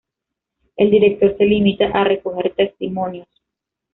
[0.77, 3.27] El director se limita a recoger testimonios.